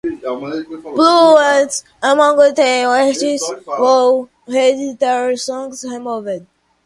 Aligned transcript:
Puleo 0.03 0.97
was 1.35 1.83
among 2.01 2.39
these 2.55 2.85
artists 2.87 3.53
who 3.67 4.29
had 4.47 4.97
their 4.99 5.37
songs 5.37 5.83
removed. 5.83 6.47